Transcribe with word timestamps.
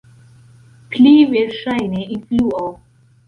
Pli 0.95 1.11
verŝajne 1.33 2.07
influo. 2.17 2.65